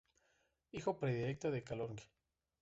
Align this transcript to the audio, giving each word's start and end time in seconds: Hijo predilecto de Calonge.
Hijo 0.71 0.97
predilecto 0.97 1.51
de 1.51 1.63
Calonge. 1.63 2.09